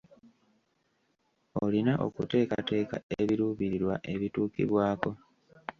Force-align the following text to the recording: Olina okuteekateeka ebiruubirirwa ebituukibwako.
Olina 1.63 1.93
okuteekateeka 2.07 2.95
ebiruubirirwa 3.19 3.95
ebituukibwako. 4.13 5.11